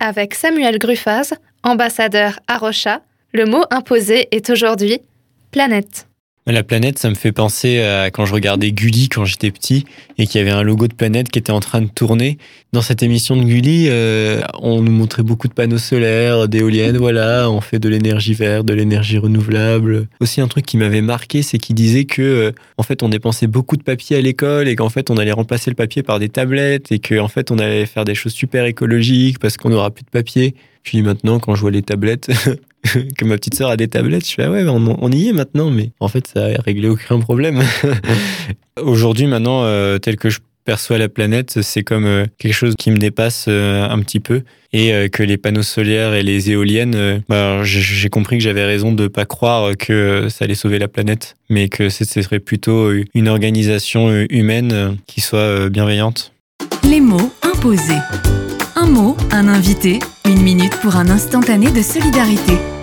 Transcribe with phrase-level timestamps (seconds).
[0.00, 3.02] Avec Samuel Gruffaz, ambassadeur à Rocha,
[3.34, 5.00] le mot imposé est aujourd'hui
[5.50, 6.06] planète.
[6.50, 9.84] La planète, ça me fait penser à quand je regardais Gulli quand j'étais petit
[10.16, 12.38] et qu'il y avait un logo de planète qui était en train de tourner.
[12.72, 17.50] Dans cette émission de Gulli, euh, on nous montrait beaucoup de panneaux solaires, d'éoliennes, voilà,
[17.50, 20.08] on fait de l'énergie verte, de l'énergie renouvelable.
[20.20, 23.46] Aussi un truc qui m'avait marqué, c'est qu'il disait que euh, en fait on dépensait
[23.46, 26.30] beaucoup de papier à l'école et qu'en fait on allait remplacer le papier par des
[26.30, 30.04] tablettes et qu'en fait on allait faire des choses super écologiques parce qu'on n'aura plus
[30.04, 30.54] de papier.
[30.82, 32.30] Puis maintenant, quand je vois les tablettes,
[33.18, 35.70] que ma petite sœur a des tablettes, je fais ah ouais, on, y est maintenant,
[35.70, 37.62] mais en fait, ça a réglé aucun problème.
[38.80, 42.90] Aujourd'hui, maintenant, euh, tel que je perçois la planète, c'est comme euh, quelque chose qui
[42.90, 44.42] me dépasse euh, un petit peu
[44.72, 49.04] et que les panneaux solaires et les éoliennes, bah, j'ai compris que j'avais raison de
[49.04, 53.28] ne pas croire que ça allait sauver la planète, mais que ce serait plutôt une
[53.28, 56.34] organisation humaine qui soit bienveillante.
[56.84, 57.96] Les mots imposés.
[58.76, 60.00] Un mot, un invité,
[60.38, 62.77] une minute pour un instantané de solidarité.